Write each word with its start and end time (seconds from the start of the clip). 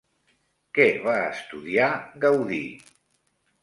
Què 0.77 0.87
va 1.05 1.15
estudiar 1.27 1.93
Gaudí? 2.27 2.67